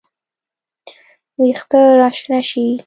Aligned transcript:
وېښته 1.41 1.81
راشنه 1.99 2.39
شي 2.49 2.63